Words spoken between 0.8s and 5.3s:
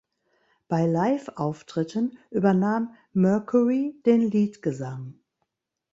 Live-Auftritten übernahm Mercury den Leadgesang.